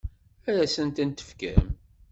[0.49, 1.65] Ad asent-tent-tefkem?